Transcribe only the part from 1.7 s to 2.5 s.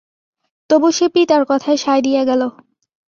সায় দিয়া গেল।